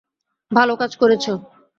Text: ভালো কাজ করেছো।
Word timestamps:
ভালো 0.51 0.73
কাজ 0.75 0.91
করেছো। 0.95 1.33